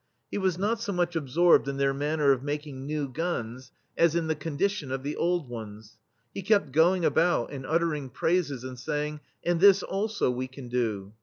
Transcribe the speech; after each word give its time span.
He 0.31 0.39
was 0.39 0.57
not 0.57 0.81
so 0.81 0.91
much 0.91 1.15
absorbed 1.15 1.67
in 1.67 1.77
their 1.77 1.93
manner 1.93 2.31
of 2.31 2.41
making 2.41 2.87
new 2.87 3.07
guns 3.07 3.71
as 3.95 4.15
in 4.15 4.25
the 4.25 4.35
condi 4.35 4.67
tion 4.71 4.91
of 4.91 5.03
the 5.03 5.15
old 5.15 5.47
ones. 5.47 5.99
He 6.33 6.41
kept 6.41 6.71
going 6.71 7.05
about 7.05 7.51
and 7.51 7.67
uttering 7.67 8.09
praises, 8.09 8.63
and 8.63 8.79
saying: 8.79 9.19
"And 9.45 9.59
this, 9.59 9.83
also, 9.83 10.31
we 10.31 10.47
can 10.47 10.69
do." 10.69 11.13